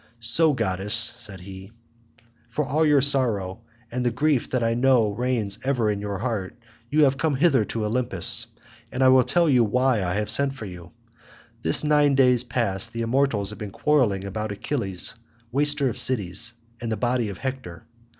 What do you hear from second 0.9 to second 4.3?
said he, "for all your sorrow, and the